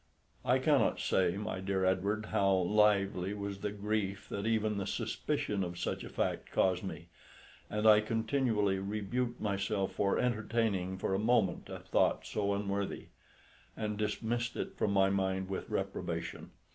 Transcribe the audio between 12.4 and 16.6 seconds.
unworthy, and dismissed it from my mind with reprobation.